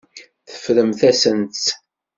[0.49, 1.67] Teffremt-asent-tt.